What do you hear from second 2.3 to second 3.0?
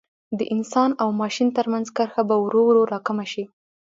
ورو ورو را